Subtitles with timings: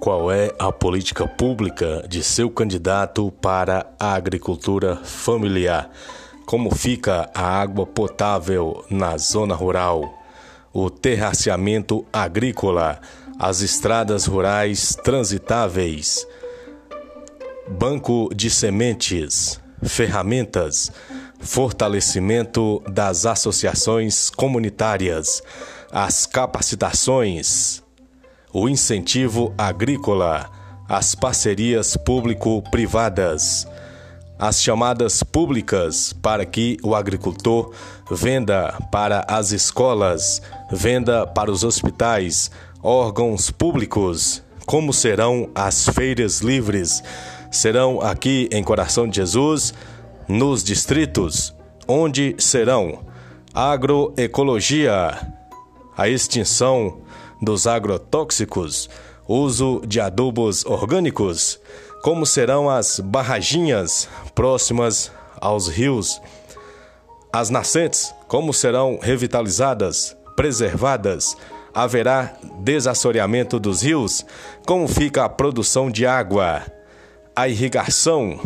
[0.00, 5.90] Qual é a política pública de seu candidato para a agricultura familiar?
[6.46, 10.14] Como fica a água potável na zona rural?
[10.72, 13.00] O terraceamento agrícola,
[13.40, 16.24] as estradas rurais transitáveis,
[17.68, 20.92] banco de sementes, ferramentas,
[21.40, 25.42] fortalecimento das associações comunitárias,
[25.90, 27.82] as capacitações
[28.58, 30.50] o incentivo agrícola,
[30.88, 33.68] as parcerias público-privadas,
[34.38, 37.72] as chamadas públicas para que o agricultor
[38.10, 42.50] venda para as escolas, venda para os hospitais,
[42.82, 44.42] órgãos públicos.
[44.66, 47.02] Como serão as feiras livres?
[47.50, 49.72] Serão aqui em Coração de Jesus,
[50.26, 51.54] nos distritos,
[51.86, 53.04] onde serão
[53.54, 55.16] agroecologia,
[55.96, 56.98] a extinção
[57.40, 58.88] dos agrotóxicos,
[59.26, 61.60] uso de adubos orgânicos,
[62.02, 66.20] como serão as barraginhas próximas aos rios,
[67.32, 71.36] as nascentes, como serão revitalizadas, preservadas,
[71.74, 74.24] haverá desassoreamento dos rios,
[74.66, 76.62] como fica a produção de água,
[77.36, 78.40] a irrigação,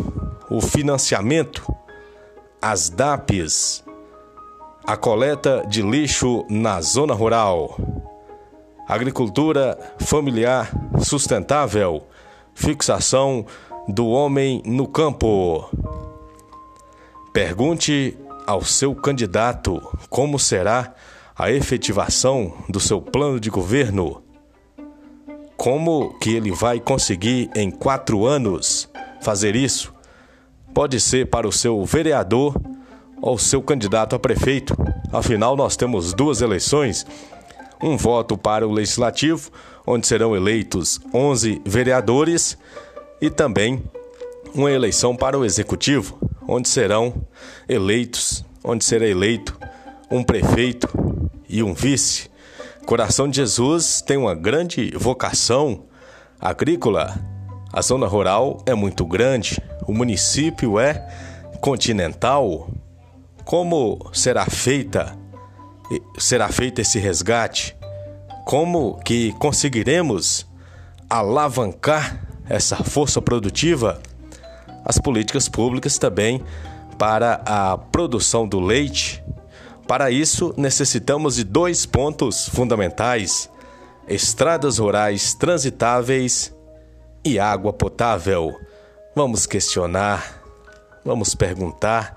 [0.49, 1.65] o financiamento,
[2.61, 3.83] as DAPs,
[4.85, 8.12] a coleta de lixo na zona rural
[8.87, 12.03] agricultura familiar sustentável,
[12.53, 13.45] fixação
[13.87, 15.69] do homem no campo.
[17.31, 20.93] Pergunte ao seu candidato como será
[21.35, 24.21] a efetivação do seu plano de governo.
[25.57, 28.89] Como que ele vai conseguir em quatro anos
[29.21, 29.93] fazer isso?
[30.73, 32.59] Pode ser para o seu vereador
[33.21, 34.75] ou seu candidato a prefeito.
[35.11, 37.05] Afinal, nós temos duas eleições
[37.83, 39.51] um voto para o Legislativo,
[39.85, 42.57] onde serão eleitos 11 vereadores,
[43.21, 43.83] e também
[44.55, 46.17] uma eleição para o Executivo,
[46.47, 47.13] onde serão
[47.67, 49.59] eleitos, onde será eleito
[50.09, 50.87] um prefeito
[51.49, 52.31] e um vice.
[52.85, 55.83] Coração de Jesus tem uma grande vocação
[56.39, 57.19] agrícola.
[57.71, 61.05] A zona rural é muito grande, o município é
[61.59, 62.69] continental.
[63.43, 65.17] Como será feita
[66.17, 67.75] será feito esse resgate?
[68.45, 70.45] Como que conseguiremos
[71.09, 74.01] alavancar essa força produtiva?
[74.85, 76.43] As políticas públicas também
[76.97, 79.23] para a produção do leite.
[79.87, 83.49] Para isso, necessitamos de dois pontos fundamentais:
[84.07, 86.53] estradas rurais transitáveis
[87.23, 88.53] e água potável.
[89.15, 90.41] Vamos questionar,
[91.05, 92.15] vamos perguntar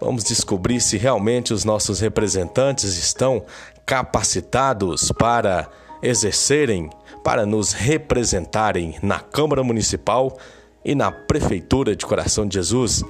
[0.00, 3.44] Vamos descobrir se realmente os nossos representantes estão
[3.84, 5.68] capacitados para
[6.02, 6.88] exercerem,
[7.24, 10.38] para nos representarem na Câmara Municipal
[10.84, 13.02] e na Prefeitura de Coração de Jesus.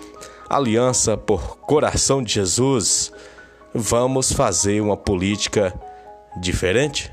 [0.49, 3.13] Aliança por Coração de Jesus.
[3.75, 5.75] Vamos fazer uma política
[6.41, 7.13] diferente?